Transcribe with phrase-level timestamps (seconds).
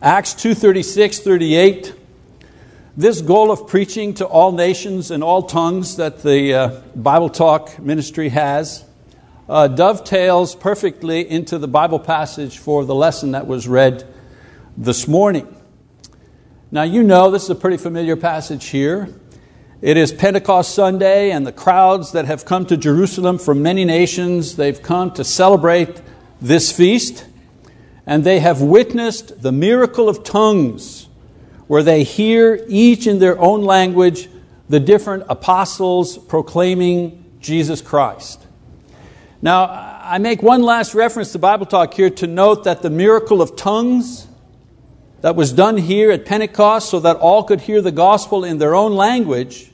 [0.00, 1.92] Acts 2:36, 38.
[2.96, 7.80] This goal of preaching to all nations and all tongues that the uh, Bible Talk
[7.80, 8.84] ministry has
[9.48, 14.04] uh, dovetails perfectly into the Bible passage for the lesson that was read
[14.76, 15.52] this morning.
[16.70, 19.08] Now, you know this is a pretty familiar passage here.
[19.82, 24.54] It is Pentecost Sunday, and the crowds that have come to Jerusalem from many nations,
[24.54, 26.00] they've come to celebrate
[26.40, 27.26] this feast,
[28.08, 31.08] and they have witnessed the miracle of tongues
[31.66, 34.30] where they hear each in their own language
[34.66, 38.42] the different apostles proclaiming Jesus Christ.
[39.42, 39.66] Now,
[40.02, 43.56] I make one last reference to Bible Talk here to note that the miracle of
[43.56, 44.26] tongues
[45.20, 48.74] that was done here at Pentecost so that all could hear the gospel in their
[48.74, 49.70] own language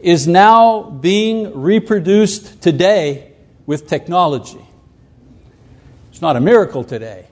[0.00, 3.30] is now being reproduced today
[3.66, 4.66] with technology.
[6.20, 7.24] It's not a miracle today.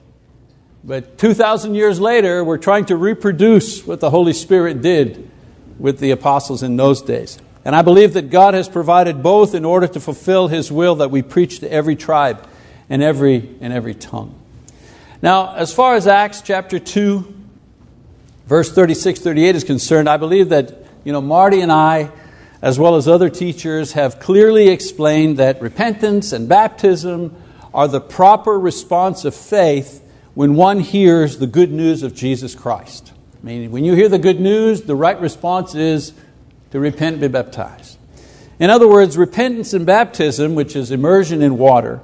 [0.83, 5.29] But 2,000 years later, we're trying to reproduce what the Holy Spirit did
[5.77, 7.37] with the apostles in those days.
[7.63, 11.11] And I believe that God has provided both in order to fulfill His will that
[11.11, 12.47] we preach to every tribe
[12.89, 14.33] and every, and every tongue.
[15.21, 17.31] Now, as far as Acts chapter 2,
[18.47, 22.09] verse 36 38 is concerned, I believe that you know, Marty and I,
[22.59, 27.35] as well as other teachers, have clearly explained that repentance and baptism
[27.73, 30.03] are the proper response of faith
[30.33, 33.13] when one hears the good news of Jesus Christ.
[33.41, 36.13] I mean, when you hear the good news, the right response is
[36.71, 37.97] to repent and be baptized.
[38.59, 42.01] In other words, repentance and baptism, which is immersion in water,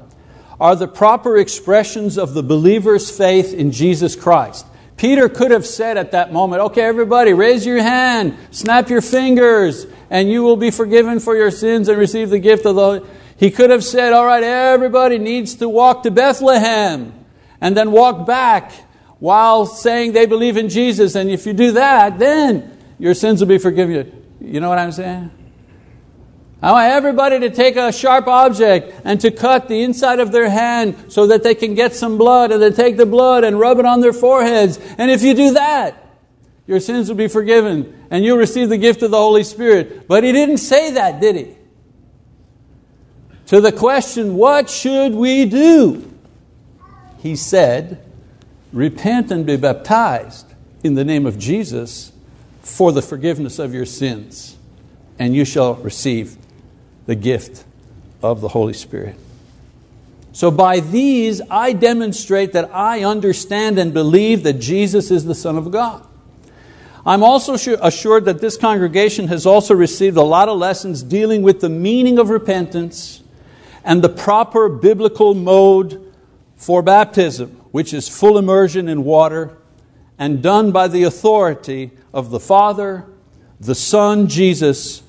[0.59, 4.66] are the proper expressions of the believer's faith in Jesus Christ.
[4.95, 9.86] Peter could have said at that moment, okay, everybody, raise your hand, snap your fingers,
[10.09, 13.05] and you will be forgiven for your sins and receive the gift of the.
[13.38, 17.14] He could have said, all right, everybody needs to walk to Bethlehem
[17.59, 18.72] and then walk back
[19.19, 21.16] while saying they believe in Jesus.
[21.16, 24.23] And if you do that, then your sins will be forgiven.
[24.39, 25.31] You know what I'm saying?
[26.61, 30.49] I want everybody to take a sharp object and to cut the inside of their
[30.49, 33.80] hand so that they can get some blood and then take the blood and rub
[33.80, 34.80] it on their foreheads.
[34.98, 36.02] And if you do that,
[36.65, 40.08] your sins will be forgiven and you'll receive the gift of the Holy Spirit.
[40.08, 41.55] But he didn't say that, did he?
[43.48, 46.11] To the question, what should we do?
[47.20, 48.04] He said,
[48.73, 50.48] Repent and be baptized
[50.83, 52.11] in the name of Jesus
[52.61, 54.58] for the forgiveness of your sins,
[55.20, 56.38] and you shall receive
[57.05, 57.64] the gift
[58.22, 59.16] of the Holy Spirit.
[60.34, 65.58] So, by these, I demonstrate that I understand and believe that Jesus is the Son
[65.58, 66.05] of God.
[67.05, 71.61] I'm also assured that this congregation has also received a lot of lessons dealing with
[71.61, 73.22] the meaning of repentance
[73.86, 76.14] and the proper biblical mode
[76.58, 79.56] for baptism, which is full immersion in water
[80.18, 83.06] and done by the authority of the Father,
[83.60, 85.04] the Son, Jesus,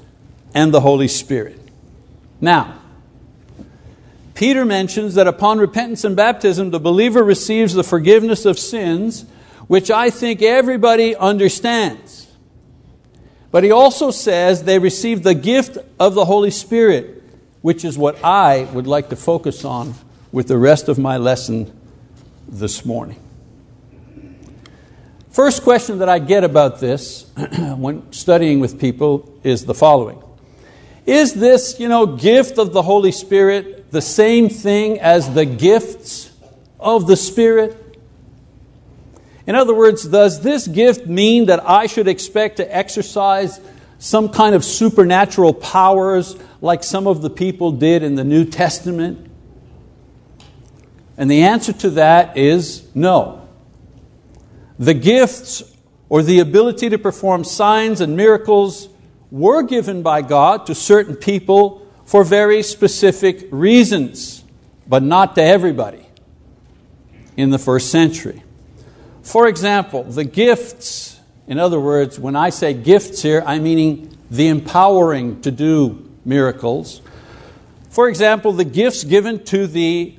[0.54, 1.58] and the Holy Spirit.
[2.40, 2.78] Now,
[4.34, 9.24] Peter mentions that upon repentance and baptism, the believer receives the forgiveness of sins,
[9.68, 12.30] which I think everybody understands.
[13.50, 17.22] But he also says they receive the gift of the Holy Spirit,
[17.66, 19.94] which is what I would like to focus on
[20.30, 21.76] with the rest of my lesson
[22.46, 23.20] this morning.
[25.32, 27.28] First question that I get about this
[27.58, 30.22] when studying with people is the following
[31.06, 36.30] is this you know, gift of the Holy Spirit the same thing as the gifts
[36.78, 37.98] of the Spirit?
[39.44, 43.58] In other words, does this gift mean that I should expect to exercise
[43.98, 49.30] some kind of supernatural powers like some of the people did in the New Testament?
[51.16, 53.48] And the answer to that is no.
[54.78, 55.62] The gifts
[56.08, 58.88] or the ability to perform signs and miracles
[59.30, 64.44] were given by God to certain people for very specific reasons,
[64.86, 66.06] but not to everybody
[67.36, 68.42] in the first century.
[69.22, 71.15] For example, the gifts,
[71.46, 77.00] in other words, when I say gifts here, I'm meaning the empowering to do miracles.
[77.90, 80.14] For example, the gifts given to the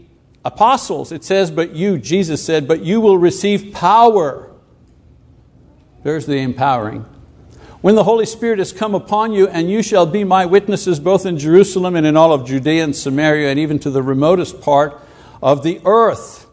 [0.46, 4.50] apostles, it says, but you, Jesus said, but you will receive power.
[6.04, 7.06] There's the empowering
[7.82, 11.26] when the Holy Spirit has come upon you, and you shall be my witnesses both
[11.26, 15.00] in Jerusalem and in all of Judea and Samaria and even to the remotest part
[15.42, 16.47] of the earth.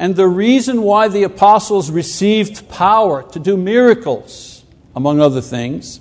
[0.00, 4.64] And the reason why the apostles received power to do miracles,
[4.96, 6.00] among other things,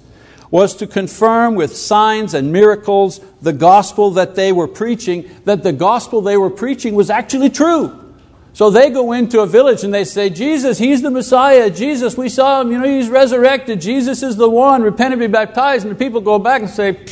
[0.50, 5.74] was to confirm with signs and miracles the gospel that they were preaching, that the
[5.74, 8.16] gospel they were preaching was actually true.
[8.54, 11.70] So they go into a village and they say, Jesus, He's the Messiah.
[11.70, 13.82] Jesus, we saw Him, you know, He's resurrected.
[13.82, 14.82] Jesus is the one.
[14.82, 15.86] Repent and be baptized.
[15.86, 17.06] And the people go back and say,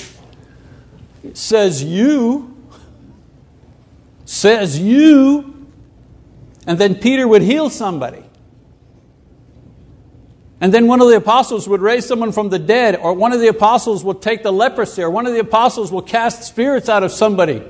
[1.33, 2.55] Says you.
[4.23, 5.56] Says you.
[6.67, 8.23] And then Peter would heal somebody.
[10.59, 13.39] And then one of the apostles would raise someone from the dead, or one of
[13.39, 17.03] the apostles would take the leprosy, or one of the apostles will cast spirits out
[17.03, 17.63] of somebody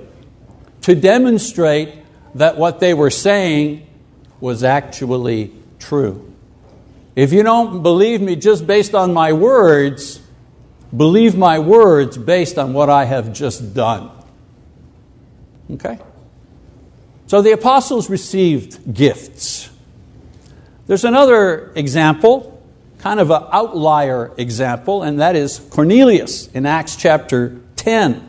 [0.82, 1.94] to demonstrate
[2.36, 3.86] that what they were saying
[4.40, 6.34] was actually true.
[7.16, 10.22] If you don't believe me just based on my words,
[10.96, 14.12] believe my words based on what I have just done.
[15.72, 16.00] Okay?
[17.28, 19.70] So the apostles received gifts.
[20.88, 22.58] There's another example
[23.00, 28.28] kind of an outlier example, and that is Cornelius in Acts chapter 10.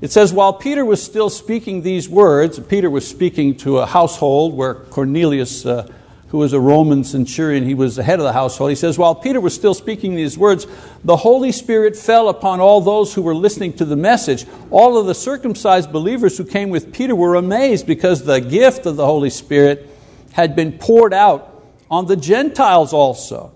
[0.00, 4.54] It says, while Peter was still speaking these words, Peter was speaking to a household
[4.54, 5.88] where Cornelius, uh,
[6.28, 8.70] who was a Roman centurion, he was the head of the household.
[8.70, 10.66] He says, while Peter was still speaking these words,
[11.04, 14.44] the Holy Spirit fell upon all those who were listening to the message.
[14.70, 18.96] All of the circumcised believers who came with Peter were amazed because the gift of
[18.96, 19.88] the Holy Spirit
[20.32, 23.52] had been poured out on the Gentiles also.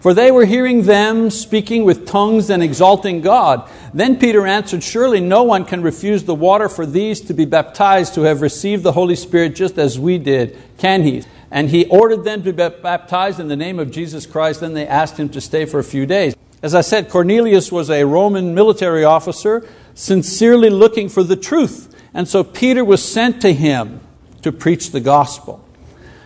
[0.00, 3.68] For they were hearing them speaking with tongues and exalting God.
[3.92, 8.14] Then Peter answered, Surely no one can refuse the water for these to be baptized
[8.14, 11.24] who have received the Holy Spirit just as we did, can he?
[11.50, 14.60] And he ordered them to be baptized in the name of Jesus Christ.
[14.60, 16.36] Then they asked him to stay for a few days.
[16.62, 21.94] As I said, Cornelius was a Roman military officer, sincerely looking for the truth.
[22.12, 24.00] And so Peter was sent to him
[24.42, 25.64] to preach the gospel.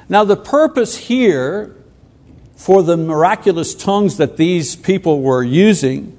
[0.09, 1.77] Now, the purpose here
[2.57, 6.17] for the miraculous tongues that these people were using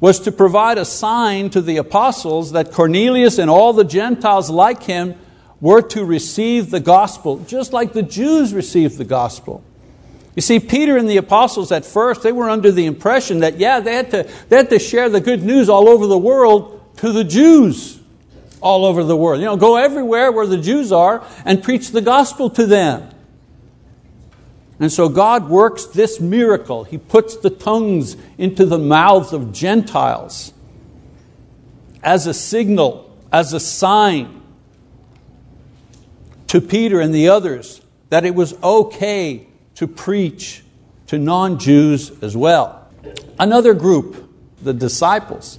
[0.00, 4.82] was to provide a sign to the apostles that Cornelius and all the Gentiles like
[4.82, 5.14] him
[5.62, 9.62] were to receive the gospel, just like the Jews received the gospel.
[10.34, 13.78] You see, Peter and the apostles at first, they were under the impression that, yeah,
[13.78, 17.12] they had to, they had to share the good news all over the world to
[17.12, 18.00] the Jews
[18.60, 19.40] all over the world.
[19.40, 23.08] You know, go everywhere where the Jews are and preach the gospel to them.
[24.80, 26.82] And so God works this miracle.
[26.82, 30.52] He puts the tongues into the mouths of Gentiles
[32.02, 34.41] as a signal, as a sign
[36.52, 40.62] to Peter and the others that it was okay to preach
[41.06, 42.90] to non Jews as well.
[43.38, 45.58] Another group, the disciples,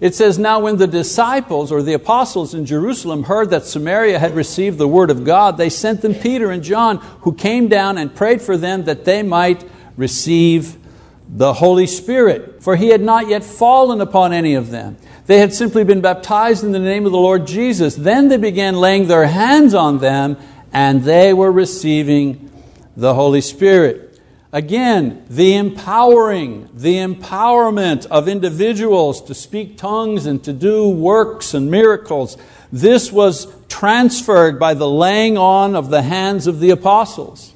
[0.00, 4.34] it says, Now when the disciples or the apostles in Jerusalem heard that Samaria had
[4.34, 8.14] received the word of God, they sent them Peter and John, who came down and
[8.14, 9.62] prayed for them that they might
[9.98, 10.78] receive
[11.28, 12.62] the Holy Spirit.
[12.62, 14.96] For he had not yet fallen upon any of them.
[15.26, 17.94] They had simply been baptized in the name of the Lord Jesus.
[17.94, 20.36] Then they began laying their hands on them,
[20.72, 22.50] and they were receiving
[22.96, 24.20] the Holy Spirit.
[24.52, 31.70] Again, the empowering, the empowerment of individuals to speak tongues and to do works and
[31.70, 32.36] miracles.
[32.70, 37.54] This was transferred by the laying on of the hands of the apostles.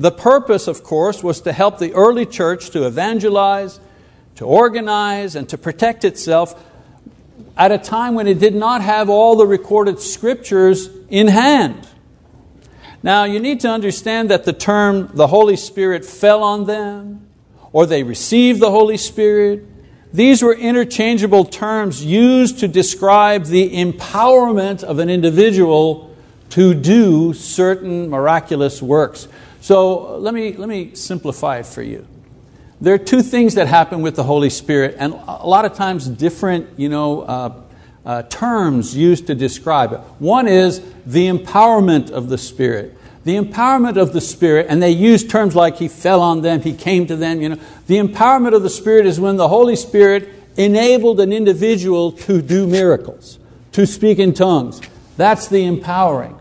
[0.00, 3.80] The purpose, of course, was to help the early church to evangelize,
[4.36, 6.58] to organize, and to protect itself
[7.54, 11.86] at a time when it did not have all the recorded scriptures in hand.
[13.02, 17.28] Now, you need to understand that the term the Holy Spirit fell on them,
[17.70, 19.66] or they received the Holy Spirit,
[20.14, 26.16] these were interchangeable terms used to describe the empowerment of an individual
[26.48, 29.28] to do certain miraculous works.
[29.60, 32.06] So let me, let me simplify it for you.
[32.80, 36.08] There are two things that happen with the Holy Spirit, and a lot of times
[36.08, 37.62] different you know, uh,
[38.06, 40.00] uh, terms used to describe it.
[40.18, 42.96] One is the empowerment of the Spirit.
[43.24, 46.72] The empowerment of the Spirit, and they use terms like He fell on them, He
[46.72, 47.42] came to them.
[47.42, 47.58] You know.
[47.86, 52.66] The empowerment of the Spirit is when the Holy Spirit enabled an individual to do
[52.66, 53.38] miracles,
[53.72, 54.80] to speak in tongues.
[55.18, 56.40] That's the empowering.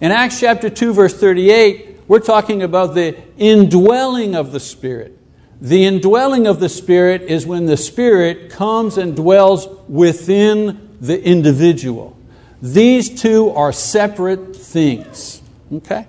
[0.00, 5.16] In Acts chapter 2, verse 38, we're talking about the indwelling of the Spirit.
[5.62, 12.14] The indwelling of the Spirit is when the Spirit comes and dwells within the individual.
[12.60, 15.40] These two are separate things.
[15.72, 16.06] Okay?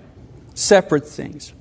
[0.56, 1.54] Separate things.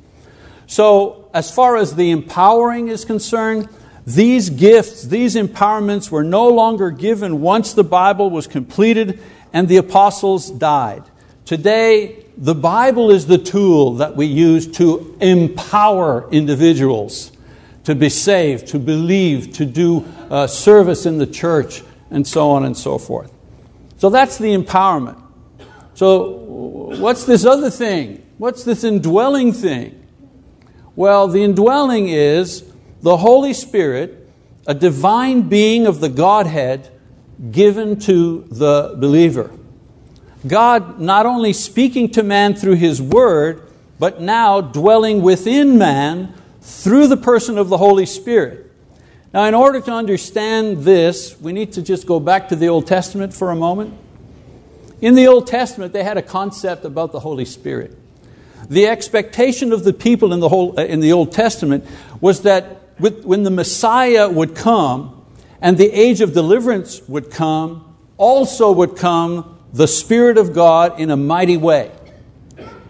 [0.67, 3.69] So, as far as the empowering is concerned,
[4.05, 9.21] these gifts, these empowerments were no longer given once the Bible was completed
[9.53, 11.05] and the apostles died.
[11.52, 17.30] Today, the Bible is the tool that we use to empower individuals
[17.85, 22.64] to be saved, to believe, to do uh, service in the church, and so on
[22.64, 23.30] and so forth.
[23.99, 25.23] So that's the empowerment.
[25.92, 28.26] So, what's this other thing?
[28.38, 30.06] What's this indwelling thing?
[30.97, 32.64] Well, the indwelling is
[33.02, 34.26] the Holy Spirit,
[34.66, 36.88] a divine being of the Godhead,
[37.50, 39.50] given to the believer.
[40.47, 43.69] God not only speaking to man through His Word,
[43.99, 48.71] but now dwelling within man through the person of the Holy Spirit.
[49.33, 52.87] Now, in order to understand this, we need to just go back to the Old
[52.87, 53.95] Testament for a moment.
[55.01, 57.97] In the Old Testament, they had a concept about the Holy Spirit.
[58.69, 61.85] The expectation of the people in the, whole, uh, in the Old Testament
[62.21, 65.25] was that when the Messiah would come
[65.61, 71.11] and the age of deliverance would come, also would come the Spirit of God in
[71.11, 71.91] a mighty way.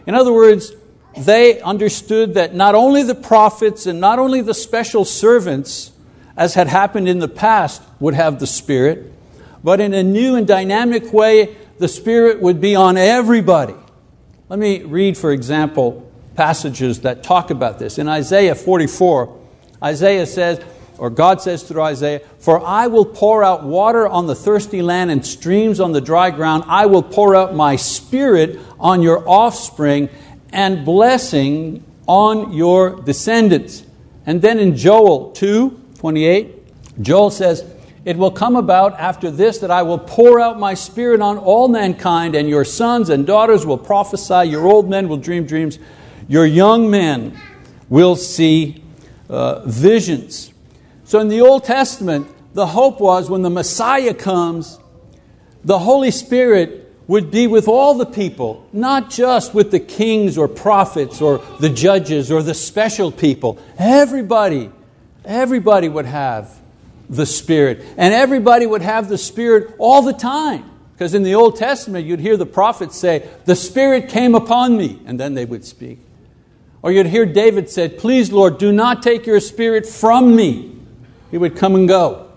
[0.06, 0.72] In other words,
[1.16, 5.92] they understood that not only the prophets and not only the special servants,
[6.36, 9.12] as had happened in the past, would have the Spirit,
[9.62, 13.74] but in a new and dynamic way, the Spirit would be on everybody.
[14.48, 17.98] Let me read, for example, passages that talk about this.
[17.98, 19.40] In Isaiah 44,
[19.82, 20.60] Isaiah says,
[21.02, 25.10] or God says through Isaiah, For I will pour out water on the thirsty land
[25.10, 26.62] and streams on the dry ground.
[26.68, 30.10] I will pour out my spirit on your offspring
[30.52, 33.82] and blessing on your descendants.
[34.26, 37.64] And then in Joel 2 28, Joel says,
[38.04, 41.66] It will come about after this that I will pour out my spirit on all
[41.66, 45.80] mankind, and your sons and daughters will prophesy, your old men will dream dreams,
[46.28, 47.36] your young men
[47.88, 48.84] will see
[49.28, 50.51] uh, visions.
[51.12, 54.78] So in the Old Testament, the hope was when the Messiah comes,
[55.62, 60.48] the Holy Spirit would be with all the people, not just with the kings or
[60.48, 63.58] prophets or the judges or the special people.
[63.76, 64.70] Everybody,
[65.22, 66.58] everybody would have
[67.10, 67.84] the Spirit.
[67.98, 70.64] And everybody would have the Spirit all the time.
[70.94, 74.98] Because in the Old Testament, you'd hear the prophets say, The Spirit came upon me,
[75.04, 75.98] and then they would speak.
[76.80, 80.71] Or you'd hear David said, Please, Lord, do not take your Spirit from me.
[81.32, 82.30] He would come and go.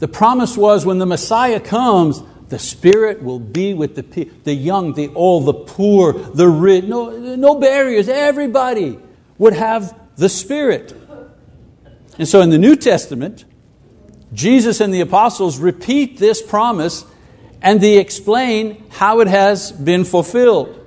[0.00, 4.92] The promise was when the Messiah comes, the Spirit will be with the, the young,
[4.92, 6.84] the old, the poor, the rich.
[6.84, 8.08] No, no barriers.
[8.08, 8.98] Everybody
[9.38, 10.94] would have the Spirit.
[12.18, 13.44] And so in the New Testament,
[14.32, 17.04] Jesus and the apostles repeat this promise
[17.62, 20.86] and they explain how it has been fulfilled.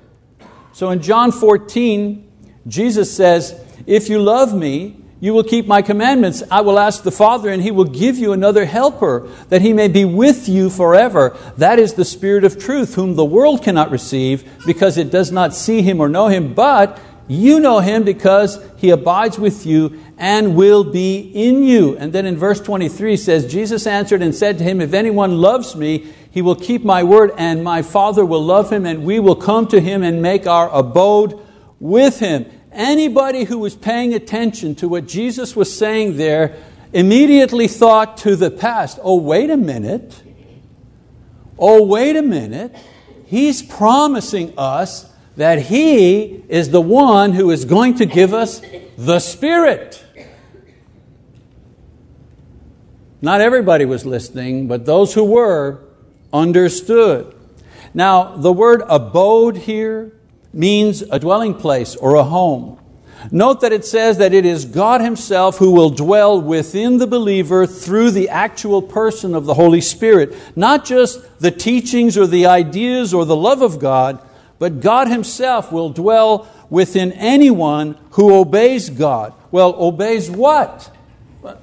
[0.74, 2.30] So in John 14,
[2.68, 6.42] Jesus says, If you love me, you will keep my commandments.
[6.50, 9.88] I will ask the Father, and he will give you another helper, that he may
[9.88, 11.38] be with you forever.
[11.58, 15.54] That is the Spirit of truth, whom the world cannot receive, because it does not
[15.54, 20.56] see him or know him, but you know him because he abides with you and
[20.56, 21.96] will be in you.
[21.98, 25.76] And then in verse 23 says, Jesus answered and said to him, If anyone loves
[25.76, 29.36] me, he will keep my word, and my Father will love him, and we will
[29.36, 31.40] come to him and make our abode
[31.80, 32.46] with him.
[32.72, 36.56] Anybody who was paying attention to what Jesus was saying there
[36.94, 40.24] immediately thought to the past, oh, wait a minute.
[41.60, 42.76] Oh, wait a minute.
[43.26, 48.62] He's promising us that He is the one who is going to give us
[48.98, 50.04] the Spirit.
[53.22, 55.84] Not everybody was listening, but those who were
[56.34, 57.36] understood.
[57.94, 60.14] Now, the word abode here
[60.54, 62.78] means a dwelling place or a home.
[63.30, 67.68] Note that it says that it is God Himself who will dwell within the believer
[67.68, 70.36] through the actual person of the Holy Spirit.
[70.56, 74.20] Not just the teachings or the ideas or the love of God,
[74.58, 79.34] but God Himself will dwell within anyone who obeys God.
[79.52, 80.90] Well, obeys what?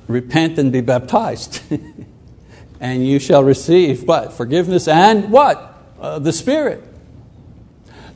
[0.07, 1.61] Repent and be baptized.
[2.80, 4.33] and you shall receive what?
[4.33, 5.76] Forgiveness and what?
[6.00, 6.85] Uh, the Spirit.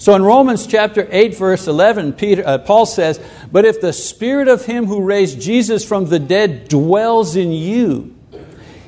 [0.03, 3.21] So in Romans chapter 8, verse 11, Peter, uh, Paul says,
[3.53, 8.13] But if the spirit of him who raised Jesus from the dead dwells in you,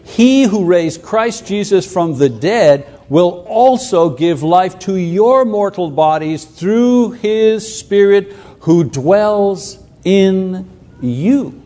[0.02, 5.88] he who raised Christ Jesus from the dead will also give life to your mortal
[5.88, 10.68] bodies through his spirit who dwells in
[11.00, 11.62] you.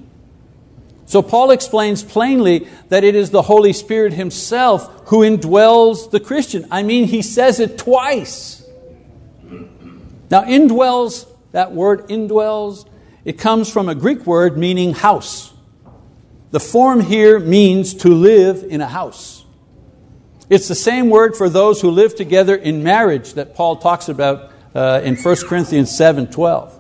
[1.06, 6.66] So Paul explains plainly that it is the Holy Spirit himself who indwells the Christian.
[6.70, 8.57] I mean, he says it twice.
[10.30, 12.86] Now, indwells, that word indwells,
[13.24, 15.52] it comes from a Greek word meaning house.
[16.50, 19.44] The form here means to live in a house.
[20.48, 24.50] It's the same word for those who live together in marriage that Paul talks about
[24.74, 26.74] uh, in 1 Corinthians 7 12.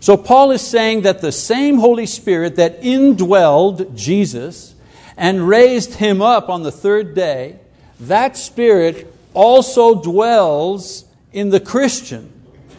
[0.00, 4.74] So, Paul is saying that the same Holy Spirit that indwelled Jesus
[5.16, 7.60] and raised him up on the third day,
[8.00, 12.31] that Spirit also dwells in the Christian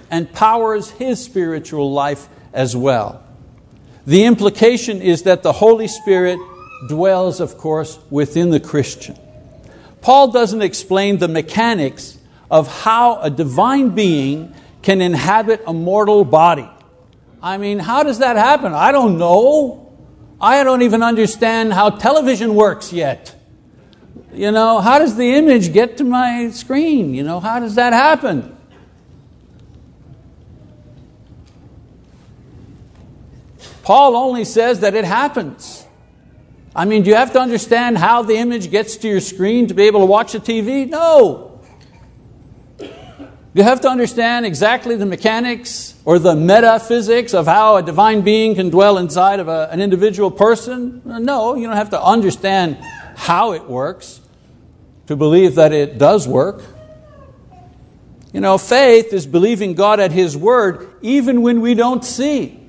[0.09, 3.23] and powers his spiritual life as well.
[4.05, 6.39] The implication is that the Holy Spirit
[6.87, 9.17] dwells, of course, within the Christian.
[10.01, 12.17] Paul doesn't explain the mechanics
[12.51, 16.69] of how a divine being can inhabit a mortal body.
[17.41, 18.73] I mean, how does that happen?
[18.73, 19.93] I don't know.
[20.39, 23.33] I don't even understand how television works yet.
[24.33, 27.13] You know, how does the image get to my screen?
[27.13, 28.55] You know, how does that happen?
[33.83, 35.85] Paul only says that it happens.
[36.75, 39.73] I mean, do you have to understand how the image gets to your screen to
[39.73, 40.89] be able to watch the TV?
[40.89, 41.61] No.
[43.55, 48.55] You have to understand exactly the mechanics or the metaphysics of how a divine being
[48.55, 51.03] can dwell inside of a, an individual person.
[51.05, 52.77] No, you don't have to understand
[53.15, 54.21] how it works
[55.05, 56.63] to believe that it does work.
[58.31, 62.62] You know, faith is believing God at His word even when we don't see.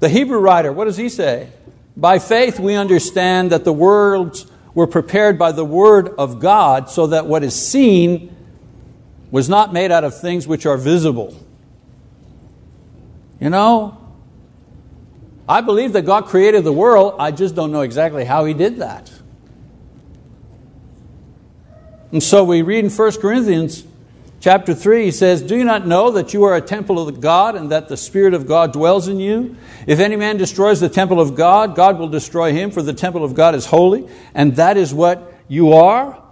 [0.00, 1.48] The Hebrew writer, what does he say?
[1.96, 7.08] By faith, we understand that the worlds were prepared by the word of God so
[7.08, 8.34] that what is seen
[9.30, 11.36] was not made out of things which are visible.
[13.40, 13.98] You know,
[15.48, 18.78] I believe that God created the world, I just don't know exactly how He did
[18.78, 19.10] that.
[22.12, 23.84] And so we read in 1 Corinthians
[24.40, 27.56] chapter 3, he says, Do you not know that you are a temple of God
[27.56, 29.56] and that the Spirit of God dwells in you?
[29.86, 33.24] If any man destroys the temple of God, God will destroy him, for the temple
[33.24, 36.22] of God is holy, and that is what you are.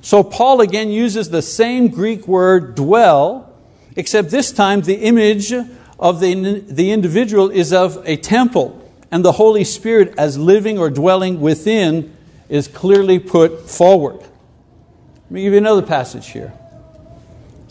[0.00, 3.52] So Paul again uses the same Greek word dwell,
[3.96, 5.52] except this time the image
[5.98, 8.80] of the, the individual is of a temple,
[9.10, 12.14] and the Holy Spirit as living or dwelling within
[12.48, 14.18] is clearly put forward.
[14.18, 16.52] Let me give you another passage here.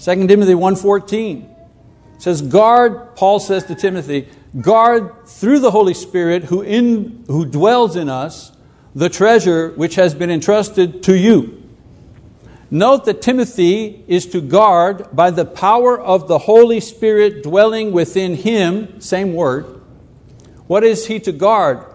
[0.04, 1.50] 2 Timothy 1.14
[2.18, 4.28] says, Guard, Paul says to Timothy,
[4.60, 8.52] guard through the Holy Spirit who, in, who dwells in us
[8.94, 11.63] the treasure which has been entrusted to you.
[12.70, 18.36] Note that Timothy is to guard by the power of the Holy Spirit dwelling within
[18.36, 19.82] him, same word.
[20.68, 21.86] What is he to guard?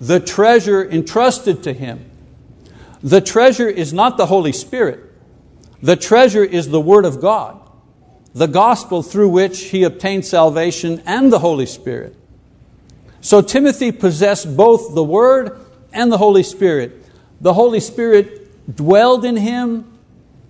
[0.00, 2.10] The treasure entrusted to him.
[3.02, 5.07] The treasure is not the Holy Spirit.
[5.82, 7.60] The treasure is the Word of God,
[8.34, 12.16] the gospel through which he obtained salvation and the Holy Spirit.
[13.20, 15.58] So Timothy possessed both the Word
[15.92, 17.04] and the Holy Spirit.
[17.40, 19.98] The Holy Spirit dwelled in him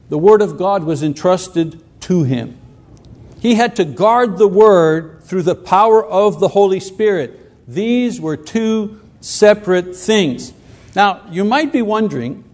[0.09, 2.57] the Word of God was entrusted to him.
[3.41, 7.39] He had to guard the Word through the power of the Holy Spirit.
[7.69, 10.53] These were two separate things.
[10.97, 12.45] Now, you might be wondering,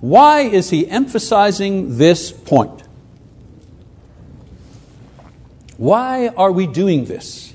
[0.00, 2.82] why is he emphasizing this point?
[5.76, 7.54] Why are we doing this?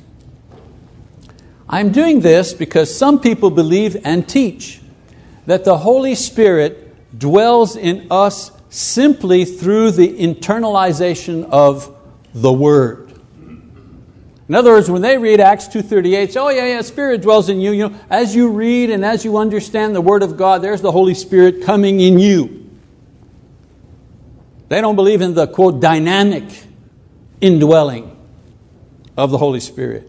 [1.68, 4.82] I'm doing this because some people believe and teach
[5.46, 11.96] that the Holy Spirit dwells in us simply through the internalization of
[12.34, 13.03] the Word.
[14.54, 17.60] In other words, when they read Acts 2.38, say, oh yeah, yeah, Spirit dwells in
[17.60, 17.72] you.
[17.72, 20.92] you know, as you read and as you understand the Word of God, there's the
[20.92, 22.70] Holy Spirit coming in you.
[24.70, 26.44] They don't believe in the, quote, dynamic
[27.42, 28.16] indwelling
[29.18, 30.08] of the Holy Spirit.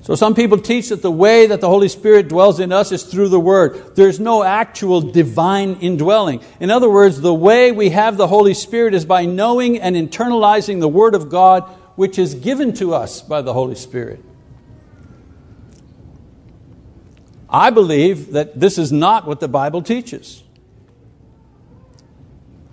[0.00, 3.02] So some people teach that the way that the Holy Spirit dwells in us is
[3.02, 3.94] through the Word.
[3.94, 6.40] There's no actual divine indwelling.
[6.60, 10.80] In other words, the way we have the Holy Spirit is by knowing and internalizing
[10.80, 14.22] the Word of God, which is given to us by the Holy Spirit.
[17.50, 20.44] I believe that this is not what the Bible teaches.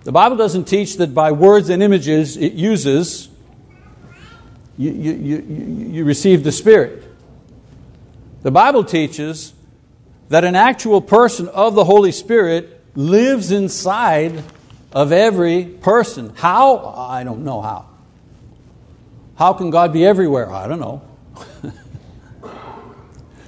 [0.04, 3.30] The Bible doesn't teach that by words and images it uses,
[4.78, 5.38] you, you, you,
[5.90, 7.04] you receive the Spirit.
[8.44, 9.56] The Bible teaches
[10.30, 14.44] that an actual person of the Holy Spirit lives inside
[14.94, 16.32] of every person.
[16.36, 16.94] How?
[16.96, 17.95] I don't know how.
[19.36, 20.52] How can God be everywhere?
[20.52, 21.02] I don't know.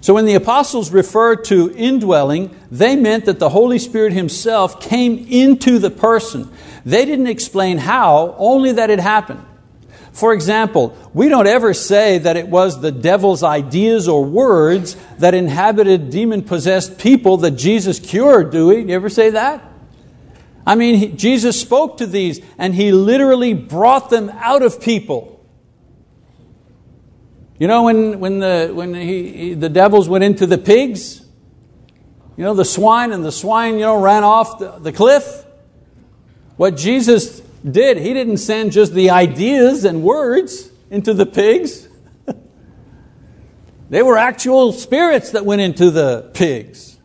[0.02, 5.26] so when the apostles referred to indwelling, they meant that the Holy Spirit Himself came
[5.30, 6.52] into the person.
[6.86, 9.46] They didn't explain how, only that it happened.
[10.12, 15.36] For example, we don't ever say that it was the devil's ideas or words that
[15.36, 18.80] inhabited demon possessed people that Jesus cured, do we?
[18.80, 19.64] You ever say that?
[20.66, 25.37] I mean, he, Jesus spoke to these and he literally brought them out of people.
[27.60, 31.26] You know, when, when, the, when he, he, the devils went into the pigs,
[32.38, 35.44] You know, the swine and the swine, you know, ran off the, the cliff.
[36.56, 37.40] What Jesus
[37.70, 41.88] did, He didn't send just the ideas and words into the pigs.
[43.90, 47.00] they were actual spirits that went into the pigs.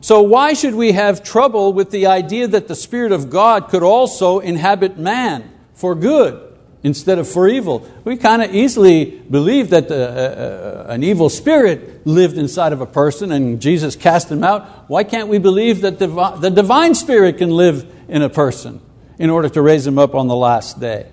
[0.00, 3.82] So, why should we have trouble with the idea that the Spirit of God could
[3.82, 6.55] also inhabit man for good?
[6.86, 7.84] Instead of for evil.
[8.04, 12.80] We kind of easily believe that the, uh, uh, an evil spirit lived inside of
[12.80, 14.88] a person and Jesus cast him out.
[14.88, 18.80] Why can't we believe that divi- the divine spirit can live in a person
[19.18, 21.08] in order to raise him up on the last day?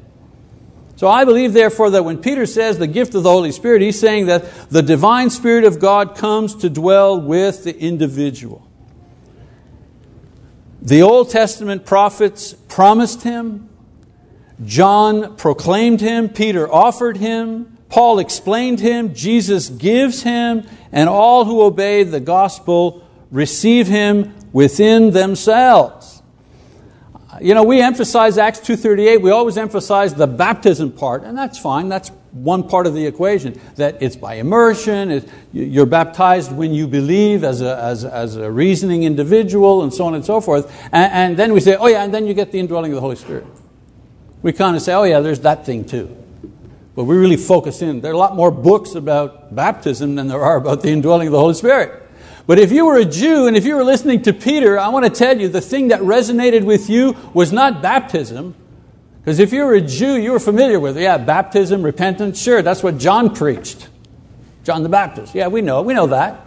[0.96, 4.00] So I believe, therefore, that when Peter says the gift of the Holy Spirit, he's
[4.00, 8.70] saying that the divine Spirit of God comes to dwell with the individual.
[10.84, 13.70] The Old Testament prophets promised him,
[14.66, 21.62] John proclaimed him, Peter offered him, Paul explained him, Jesus gives him, and all who
[21.62, 26.22] obey the gospel receive him within themselves.
[27.42, 31.90] You know, we emphasize Acts 2.38, we always emphasize the baptism part, and that's fine,
[31.90, 37.44] that's one part of the equation, that it's by immersion, you're baptized when you believe
[37.44, 40.72] as a, as, as a reasoning individual, and so on and so forth.
[40.92, 43.02] And, and then we say, oh yeah, and then you get the indwelling of the
[43.02, 43.46] Holy Spirit
[44.44, 46.16] we kind of say, oh, yeah, there's that thing too.
[46.96, 48.02] But we really focus in.
[48.02, 51.32] There are a lot more books about baptism than there are about the indwelling of
[51.32, 52.02] the Holy Spirit.
[52.46, 55.06] But if you were a Jew and if you were listening to Peter, I want
[55.06, 58.54] to tell you the thing that resonated with you was not baptism.
[59.20, 62.84] Because if you were a Jew, you were familiar with, yeah, baptism, repentance, sure, that's
[62.84, 63.88] what John preached.
[64.66, 65.34] John the Baptist.
[65.34, 66.46] Yeah, we know, we know that.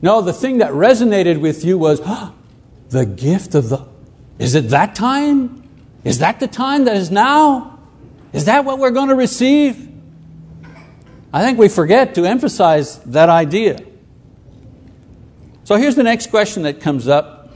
[0.00, 2.00] No, the thing that resonated with you was
[2.88, 3.86] the gift of the.
[4.38, 5.61] Is it that time?
[6.04, 7.78] Is that the time that is now?
[8.32, 9.88] Is that what we're going to receive?
[11.32, 13.78] I think we forget to emphasize that idea.
[15.64, 17.52] So here's the next question that comes up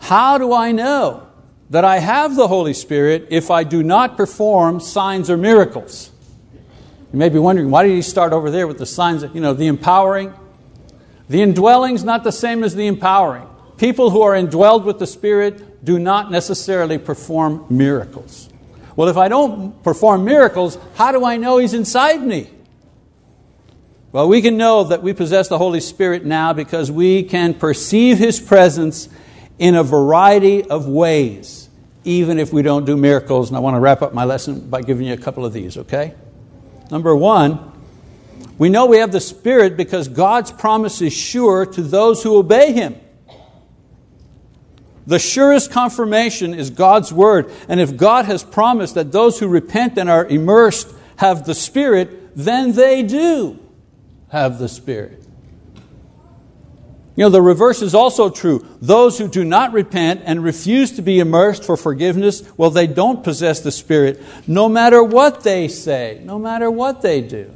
[0.00, 1.26] How do I know
[1.70, 6.10] that I have the Holy Spirit if I do not perform signs or miracles?
[7.12, 9.52] You may be wondering, why did he start over there with the signs, you know,
[9.52, 10.32] the empowering?
[11.28, 13.46] The indwelling's not the same as the empowering.
[13.76, 18.48] People who are indwelled with the Spirit do not necessarily perform miracles.
[18.94, 22.50] Well, if I don't perform miracles, how do I know He's inside me?
[24.12, 28.18] Well, we can know that we possess the Holy Spirit now because we can perceive
[28.18, 29.08] His presence
[29.58, 31.70] in a variety of ways,
[32.04, 33.48] even if we don't do miracles.
[33.48, 35.78] And I want to wrap up my lesson by giving you a couple of these,
[35.78, 36.14] okay?
[36.90, 37.72] Number one,
[38.58, 42.72] we know we have the Spirit because God's promise is sure to those who obey
[42.72, 43.00] Him.
[45.06, 47.52] The surest confirmation is God's Word.
[47.68, 52.36] And if God has promised that those who repent and are immersed have the Spirit,
[52.36, 53.58] then they do
[54.28, 55.22] have the Spirit.
[57.14, 58.66] You know, the reverse is also true.
[58.80, 63.22] Those who do not repent and refuse to be immersed for forgiveness, well, they don't
[63.22, 67.52] possess the Spirit, no matter what they say, no matter what they do.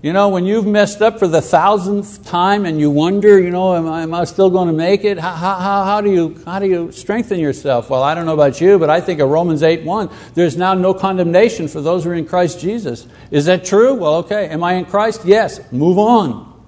[0.00, 3.74] You know, when you've messed up for the thousandth time and you wonder, you know,
[3.74, 5.18] am I, am I still going to make it?
[5.18, 7.90] How, how, how, do you, how do you strengthen yourself?
[7.90, 10.08] Well, I don't know about you, but I think of Romans 8 1.
[10.34, 13.08] There's now no condemnation for those who are in Christ Jesus.
[13.32, 13.94] Is that true?
[13.94, 14.48] Well, okay.
[14.48, 15.22] Am I in Christ?
[15.24, 15.60] Yes.
[15.72, 16.62] Move on.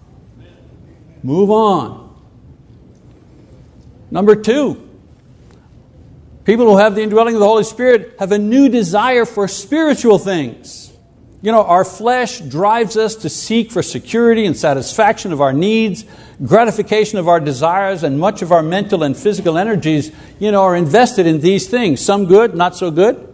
[1.23, 2.21] Move on.
[4.11, 4.89] Number two,
[6.45, 10.19] people who have the indwelling of the Holy Spirit have a new desire for spiritual
[10.19, 10.90] things.
[11.43, 16.05] You know, our flesh drives us to seek for security and satisfaction of our needs,
[16.45, 20.77] gratification of our desires, and much of our mental and physical energies, you know, are
[20.77, 22.05] invested in these things.
[22.05, 23.27] Some good, not so good.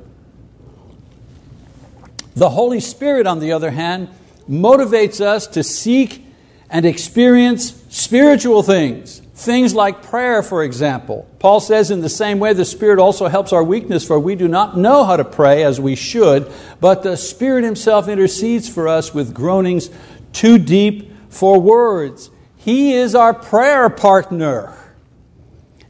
[2.37, 4.09] The Holy Spirit, on the other hand,
[4.49, 6.25] motivates us to seek
[6.71, 9.23] and experience spiritual things.
[9.37, 11.29] Things like prayer, for example.
[11.41, 14.49] Paul says, in the same way, the Spirit also helps our weakness, for we do
[14.49, 19.13] not know how to pray as we should, but the Spirit Himself intercedes for us
[19.13, 19.91] with groanings
[20.33, 22.31] too deep for words.
[22.57, 24.75] He is our prayer partner.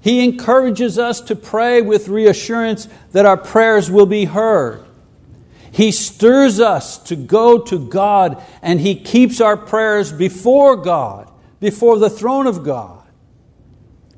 [0.01, 4.85] He encourages us to pray with reassurance that our prayers will be heard.
[5.71, 11.31] He stirs us to go to God and He keeps our prayers before God,
[11.61, 12.96] before the throne of God.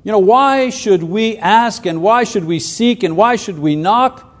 [0.09, 3.75] You know, why should we ask and why should we seek and why should we
[3.75, 4.35] knock?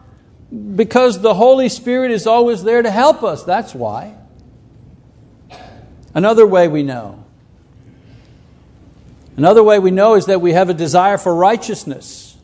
[0.75, 3.43] Because the Holy Spirit is always there to help us.
[3.43, 4.15] That's why.
[6.15, 7.23] Another way we know.
[9.37, 12.35] Another way we know is that we have a desire for righteousness.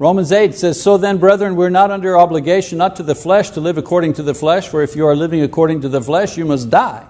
[0.00, 3.60] Romans 8 says, So then, brethren, we're not under obligation, not to the flesh, to
[3.60, 6.44] live according to the flesh, for if you are living according to the flesh, you
[6.44, 7.06] must die.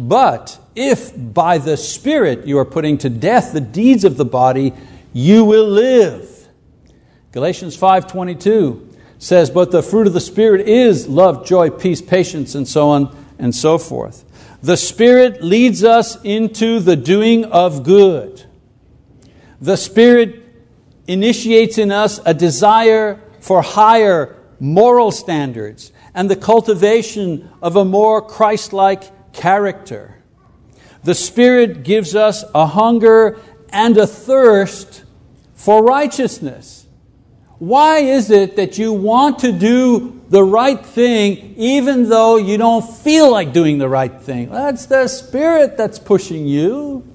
[0.00, 4.72] But if by the Spirit you are putting to death the deeds of the body,
[5.12, 6.48] you will live.
[7.32, 8.80] Galatians 5:22
[9.18, 13.10] says, "But the fruit of the Spirit is love, joy, peace, patience, and so on
[13.38, 14.24] and so forth."
[14.62, 18.44] The Spirit leads us into the doing of good.
[19.60, 20.36] The Spirit
[21.06, 28.22] initiates in us a desire for higher moral standards and the cultivation of a more
[28.22, 30.16] Christ like character.
[31.04, 33.38] The Spirit gives us a hunger
[33.70, 35.04] and a thirst
[35.54, 36.86] for righteousness.
[37.58, 42.82] Why is it that you want to do the right thing even though you don't
[42.82, 44.50] feel like doing the right thing?
[44.50, 47.06] That's the Spirit that's pushing you.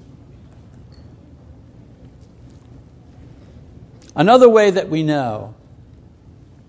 [4.14, 5.54] Another way that we know,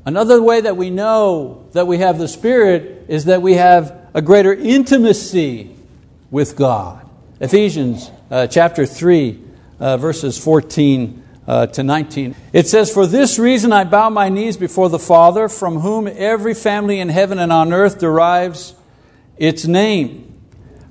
[0.05, 4.21] another way that we know that we have the Spirit is that we have a
[4.21, 5.75] greater intimacy
[6.31, 7.07] with God.
[7.39, 9.41] Ephesians uh, chapter 3,
[9.79, 12.35] uh, verses 14 uh, to 19.
[12.53, 16.53] It says, For this reason I bow my knees before the Father, from whom every
[16.53, 18.73] family in heaven and on earth derives
[19.37, 20.27] its name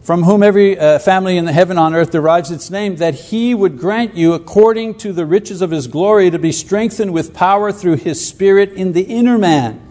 [0.07, 3.53] from whom every uh, family in the heaven on earth derives its name, that he
[3.53, 7.73] would grant you, according to the riches of his glory, to be strengthened with power
[7.73, 9.85] through his Spirit in the inner man,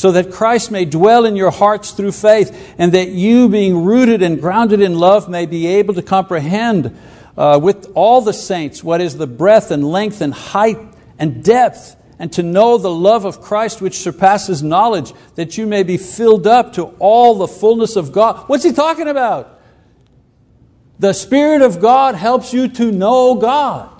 [0.00, 4.22] so that Christ may dwell in your hearts through faith, and that you, being rooted
[4.22, 6.98] and grounded in love, may be able to comprehend
[7.36, 10.78] uh, with all the saints what is the breadth and length and height
[11.18, 15.82] and depth and to know the love of Christ which surpasses knowledge, that you may
[15.82, 18.48] be filled up to all the fullness of God.
[18.48, 19.60] What's he talking about?
[20.98, 23.99] The Spirit of God helps you to know God.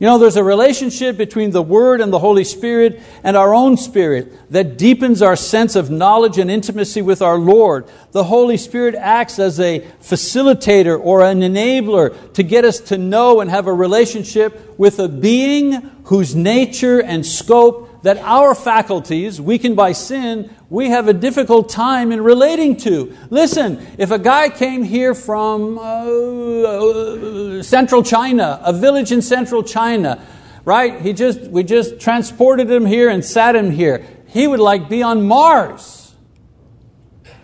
[0.00, 3.76] You know, there's a relationship between the Word and the Holy Spirit and our own
[3.76, 7.84] spirit that deepens our sense of knowledge and intimacy with our Lord.
[8.12, 13.40] The Holy Spirit acts as a facilitator or an enabler to get us to know
[13.40, 15.72] and have a relationship with a being
[16.04, 22.12] whose nature and scope that our faculties, weakened by sin, we have a difficult time
[22.12, 23.16] in relating to.
[23.30, 30.24] Listen, if a guy came here from uh, central China, a village in central China,
[30.64, 31.00] right?
[31.00, 34.06] He just, we just transported him here and sat him here.
[34.28, 36.14] He would like be on Mars.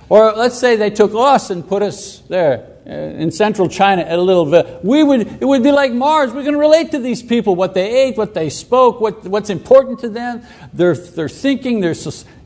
[0.08, 2.73] Or let's say they took us and put us there.
[2.86, 4.84] Uh, in central China at a little bit.
[4.84, 6.34] We would, it would be like Mars.
[6.34, 9.48] We're going to relate to these people, what they ate, what they spoke, what, what's
[9.48, 10.42] important to them,
[10.74, 11.94] their, their thinking, their,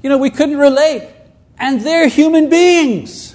[0.00, 1.10] you know, we couldn't relate.
[1.58, 3.34] And they're human beings.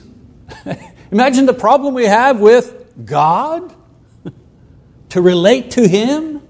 [1.11, 3.75] Imagine the problem we have with God
[5.09, 6.41] to relate to Him.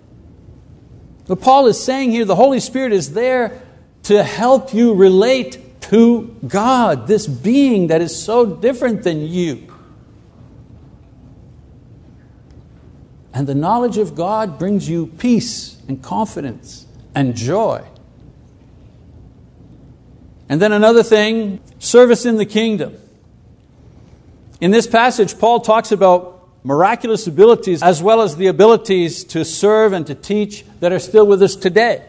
[1.26, 3.60] What Paul is saying here, the Holy Spirit is there
[4.04, 9.73] to help you relate to God, this being that is so different than you.
[13.34, 17.84] And the knowledge of God brings you peace and confidence and joy.
[20.50, 22.96] And then another thing service in the kingdom.
[24.62, 29.94] In this passage, Paul talks about miraculous abilities as well as the abilities to serve
[29.94, 32.06] and to teach that are still with us today.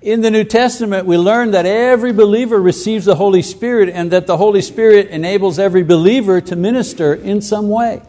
[0.00, 4.26] In the New Testament, we learn that every believer receives the Holy Spirit and that
[4.26, 8.02] the Holy Spirit enables every believer to minister in some way.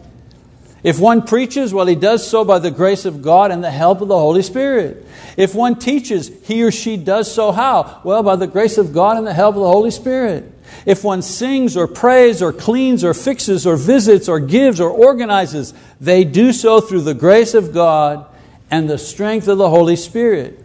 [0.82, 4.02] If one preaches, well, he does so by the grace of God and the help
[4.02, 5.06] of the Holy Spirit.
[5.36, 8.02] If one teaches, he or she does so how?
[8.04, 10.52] Well, by the grace of God and the help of the Holy Spirit.
[10.86, 15.74] If one sings or prays or cleans or fixes or visits or gives or organizes,
[16.00, 18.26] they do so through the grace of God
[18.72, 20.64] and the strength of the Holy Spirit.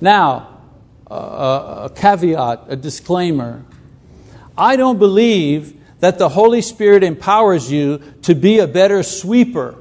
[0.00, 0.58] Now,
[1.06, 3.64] a, a caveat, a disclaimer.
[4.56, 9.74] I don't believe that the Holy Spirit empowers you to be a better sweeper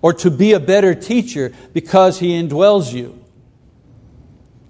[0.00, 3.24] or to be a better teacher because He indwells you.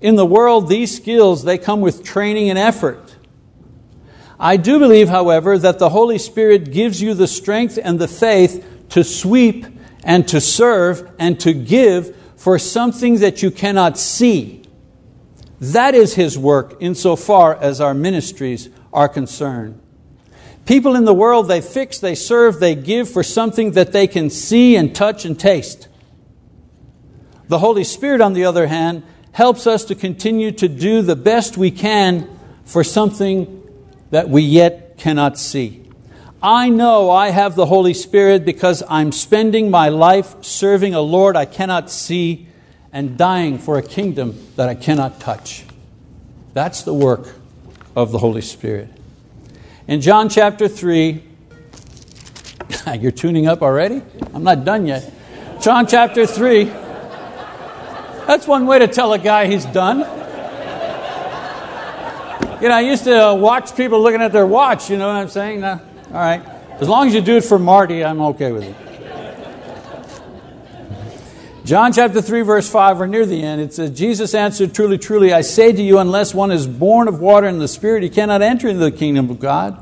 [0.02, 3.16] In the world, these skills, they come with training and effort.
[4.38, 8.62] I do believe, however, that the Holy Spirit gives you the strength and the faith
[8.90, 9.64] to sweep
[10.04, 14.62] and to serve and to give for something that you cannot see.
[15.58, 19.81] That is His work insofar as our ministries are concerned.
[20.64, 24.30] People in the world, they fix, they serve, they give for something that they can
[24.30, 25.88] see and touch and taste.
[27.48, 31.56] The Holy Spirit, on the other hand, helps us to continue to do the best
[31.56, 32.28] we can
[32.64, 33.62] for something
[34.10, 35.82] that we yet cannot see.
[36.42, 41.36] I know I have the Holy Spirit because I'm spending my life serving a Lord
[41.36, 42.48] I cannot see
[42.92, 45.64] and dying for a kingdom that I cannot touch.
[46.52, 47.34] That's the work
[47.96, 48.88] of the Holy Spirit.
[49.88, 51.22] In John chapter 3,
[53.00, 54.02] You're tuning up already?
[54.34, 55.12] I'm not done yet.
[55.60, 56.64] John chapter 3.
[56.64, 59.98] That's one way to tell a guy he's done.
[62.60, 65.28] You know, I used to watch people looking at their watch, you know what I'm
[65.28, 65.64] saying?
[65.64, 65.80] All
[66.12, 66.42] right.
[66.80, 68.91] As long as you do it for Marty, I'm okay with it.
[71.64, 73.60] John chapter 3, verse 5, we're near the end.
[73.60, 77.20] It says, Jesus answered, Truly, truly, I say to you, unless one is born of
[77.20, 79.80] water and the Spirit, he cannot enter into the kingdom of God.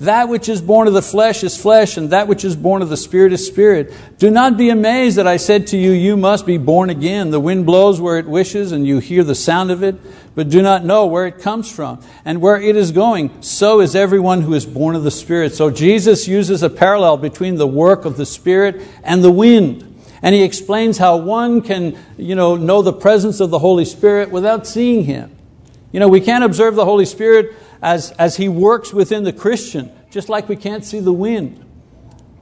[0.00, 2.90] That which is born of the flesh is flesh, and that which is born of
[2.90, 3.94] the Spirit is spirit.
[4.18, 7.30] Do not be amazed that I said to you, You must be born again.
[7.30, 9.96] The wind blows where it wishes, and you hear the sound of it,
[10.34, 13.40] but do not know where it comes from and where it is going.
[13.40, 15.54] So is everyone who is born of the Spirit.
[15.54, 19.93] So Jesus uses a parallel between the work of the Spirit and the wind.
[20.24, 24.30] And he explains how one can you know, know the presence of the Holy Spirit
[24.30, 25.36] without seeing Him.
[25.92, 29.92] You know, we can't observe the Holy Spirit as, as He works within the Christian,
[30.10, 31.62] just like we can't see the wind.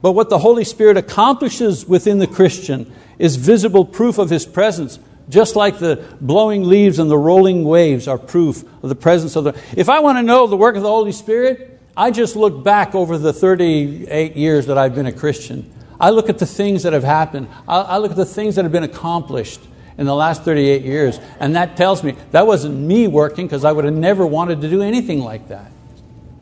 [0.01, 4.97] But what the Holy Spirit accomplishes within the Christian is visible proof of His presence,
[5.27, 9.43] just like the blowing leaves and the rolling waves are proof of the presence of
[9.43, 9.61] the.
[9.75, 12.95] If I want to know the work of the Holy Spirit, I just look back
[12.95, 15.69] over the 38 years that I've been a Christian.
[16.03, 17.47] I look at the things that have happened.
[17.65, 19.61] I look at the things that have been accomplished
[19.97, 23.71] in the last 38 years, and that tells me that wasn't me working because I
[23.71, 25.71] would have never wanted to do anything like that.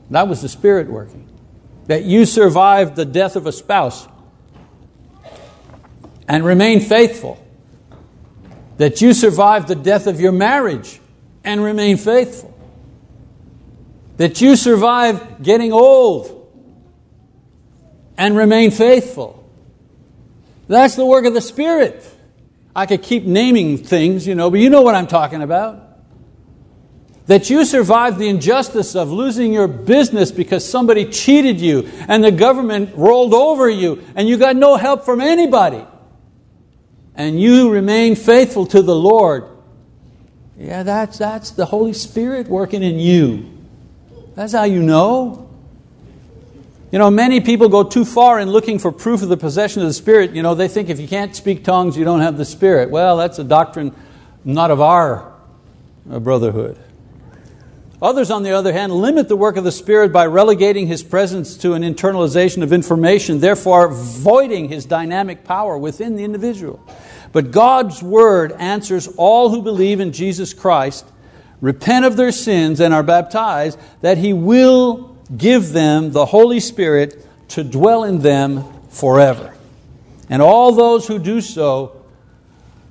[0.10, 1.28] That was the Spirit working.
[1.86, 4.08] That you survived the death of a spouse
[6.28, 7.38] and remained faithful.
[8.78, 11.00] That you survived the death of your marriage
[11.44, 12.58] and remain faithful.
[14.18, 16.52] That you survived getting old
[18.18, 19.38] and remain faithful.
[20.72, 22.02] That's the work of the Spirit.
[22.74, 25.86] I could keep naming things, you know, but you know what I'm talking about.
[27.26, 32.32] That you survived the injustice of losing your business because somebody cheated you and the
[32.32, 35.86] government rolled over you and you got no help from anybody.
[37.16, 39.44] And you remain faithful to the Lord.
[40.58, 43.52] Yeah, that's, that's the Holy Spirit working in you.
[44.36, 45.51] That's how you know.
[46.92, 49.88] You know, many people go too far in looking for proof of the possession of
[49.88, 50.32] the Spirit.
[50.32, 52.90] You know, they think if you can't speak tongues, you don't have the Spirit.
[52.90, 53.96] Well, that's a doctrine
[54.44, 55.32] not of our
[56.12, 56.78] uh, brotherhood.
[58.02, 61.56] Others, on the other hand, limit the work of the Spirit by relegating His presence
[61.58, 66.86] to an internalization of information, therefore voiding His dynamic power within the individual.
[67.32, 71.06] But God's Word answers all who believe in Jesus Christ,
[71.62, 77.26] repent of their sins, and are baptized, that He will give them the Holy Spirit
[77.50, 79.54] to dwell in them forever.
[80.30, 82.02] And all those who do so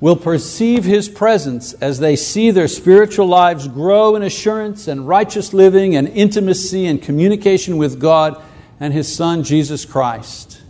[0.01, 5.53] will perceive His presence as they see their spiritual lives grow in assurance and righteous
[5.53, 8.43] living and intimacy and communication with God
[8.79, 10.63] and His Son, Jesus Christ.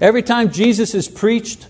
[0.00, 1.66] Every time Jesus is preached,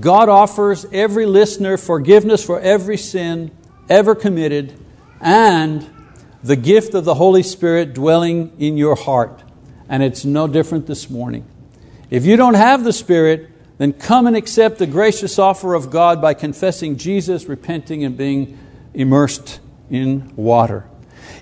[0.00, 3.50] God offers every listener forgiveness for every sin
[3.88, 4.78] ever committed
[5.20, 5.88] and
[6.42, 9.42] the gift of the Holy Spirit dwelling in your heart.
[9.88, 11.46] And it's no different this morning.
[12.10, 16.20] If you don't have the Spirit, then come and accept the gracious offer of God
[16.20, 18.58] by confessing Jesus, repenting, and being
[18.94, 20.88] immersed in water.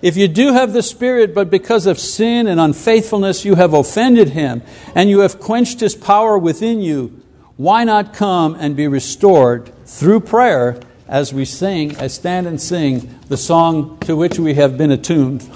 [0.02, 4.30] If you do have the Spirit, but because of sin and unfaithfulness you have offended
[4.30, 4.62] Him
[4.94, 7.20] and you have quenched His power within you,
[7.56, 13.18] why not come and be restored through prayer as we sing, as stand and sing
[13.26, 15.46] the song to which we have been attuned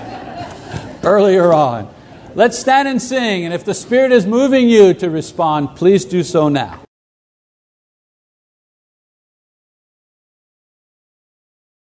[1.02, 1.92] earlier on.
[2.36, 6.22] Let's stand and sing, and if the Spirit is moving you to respond, please do
[6.22, 6.80] so now.